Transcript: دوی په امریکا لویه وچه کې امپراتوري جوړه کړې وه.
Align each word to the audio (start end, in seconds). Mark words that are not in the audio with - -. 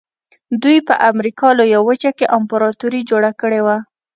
دوی 0.61 0.77
په 0.87 0.93
امریکا 1.11 1.47
لویه 1.59 1.79
وچه 1.87 2.11
کې 2.17 2.31
امپراتوري 2.37 3.01
جوړه 3.09 3.31
کړې 3.41 3.59
وه. 3.65 3.77